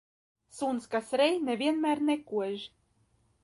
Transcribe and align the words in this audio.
Suns, 0.59 0.87
kas 0.95 1.11
rej, 1.21 1.31
ne 1.51 1.59
vienmēr 1.61 2.03
nekož. 2.11 2.69